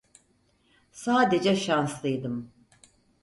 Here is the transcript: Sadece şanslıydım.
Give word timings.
Sadece 0.91 1.55
şanslıydım. 1.55 2.51